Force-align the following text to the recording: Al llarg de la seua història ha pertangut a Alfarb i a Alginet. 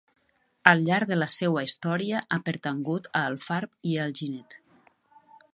Al 0.71 0.79
llarg 0.87 1.11
de 1.11 1.17
la 1.23 1.27
seua 1.33 1.63
història 1.67 2.23
ha 2.37 2.41
pertangut 2.49 3.13
a 3.21 3.25
Alfarb 3.29 3.93
i 3.93 3.97
a 4.01 4.11
Alginet. 4.11 4.61